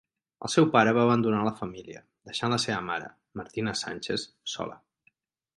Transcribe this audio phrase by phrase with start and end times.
[0.47, 2.01] El seu pare va abandonar la família,
[2.31, 3.13] deixant la seva mare,
[3.43, 4.83] Martina Sánchez, sola.